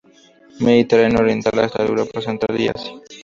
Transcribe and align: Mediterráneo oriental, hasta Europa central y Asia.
Mediterráneo 0.59 1.19
oriental, 1.21 1.59
hasta 1.59 1.85
Europa 1.85 2.19
central 2.21 2.59
y 2.59 2.69
Asia. 2.69 2.91